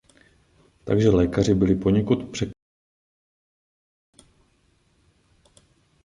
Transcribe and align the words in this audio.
Takže 0.83 1.09
lékaři 1.09 1.53
byli 1.55 1.75
poněkud 1.75 2.17
překvapeni. 2.31 2.51